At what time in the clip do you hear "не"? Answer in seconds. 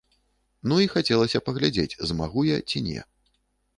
2.87-2.99